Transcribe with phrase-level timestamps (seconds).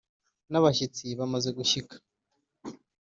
[0.51, 1.95] n’abashyitsi bamaze gushyika